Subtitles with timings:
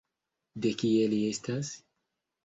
[0.63, 1.69] De kie li estas?